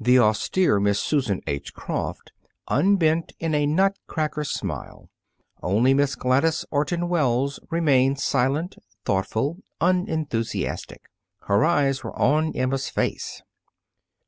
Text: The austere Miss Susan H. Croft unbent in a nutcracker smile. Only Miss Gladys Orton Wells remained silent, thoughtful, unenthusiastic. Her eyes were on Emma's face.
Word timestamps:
The 0.00 0.18
austere 0.18 0.80
Miss 0.80 0.98
Susan 0.98 1.40
H. 1.46 1.72
Croft 1.72 2.32
unbent 2.66 3.30
in 3.38 3.54
a 3.54 3.64
nutcracker 3.64 4.42
smile. 4.42 5.08
Only 5.62 5.94
Miss 5.94 6.16
Gladys 6.16 6.64
Orton 6.72 7.08
Wells 7.08 7.60
remained 7.70 8.18
silent, 8.18 8.74
thoughtful, 9.04 9.58
unenthusiastic. 9.80 11.02
Her 11.42 11.64
eyes 11.64 12.02
were 12.02 12.18
on 12.18 12.56
Emma's 12.56 12.88
face. 12.88 13.42